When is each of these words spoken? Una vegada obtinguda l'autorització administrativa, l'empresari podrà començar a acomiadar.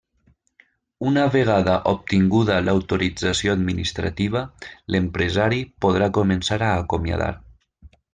Una 1.09 1.25
vegada 1.33 1.73
obtinguda 1.91 2.55
l'autorització 2.67 3.53
administrativa, 3.57 4.41
l'empresari 4.95 5.61
podrà 5.87 6.09
començar 6.21 6.59
a 6.71 6.75
acomiadar. 6.79 7.29